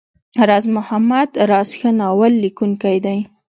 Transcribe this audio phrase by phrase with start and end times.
[0.47, 3.19] راز محمد راز ښه ناول ليکونکی دی.